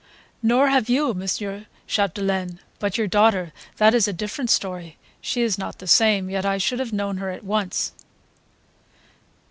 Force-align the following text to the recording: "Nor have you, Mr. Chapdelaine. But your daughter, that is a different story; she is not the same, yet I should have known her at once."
"Nor 0.41 0.69
have 0.69 0.89
you, 0.89 1.13
Mr. 1.13 1.67
Chapdelaine. 1.85 2.57
But 2.79 2.97
your 2.97 3.05
daughter, 3.05 3.53
that 3.77 3.93
is 3.93 4.07
a 4.07 4.11
different 4.13 4.49
story; 4.49 4.97
she 5.21 5.43
is 5.43 5.59
not 5.59 5.77
the 5.77 5.85
same, 5.85 6.27
yet 6.27 6.43
I 6.43 6.57
should 6.57 6.79
have 6.79 6.91
known 6.91 7.17
her 7.17 7.29
at 7.29 7.43
once." 7.43 7.91